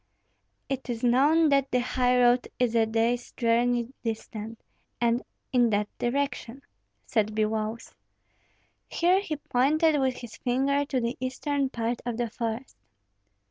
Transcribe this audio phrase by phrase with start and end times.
[0.67, 4.59] "It is known that the highroad is a day's journey distant,
[4.99, 5.21] and
[5.53, 6.63] in that direction,"
[7.05, 7.93] said Biloüs.
[8.89, 12.77] Here he pointed with his finger to the eastern part of the forest.